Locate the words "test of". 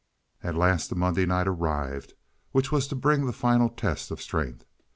3.69-4.19